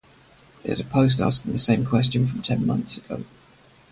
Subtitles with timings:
[0.63, 3.23] There's a post asking the same question from ten months ago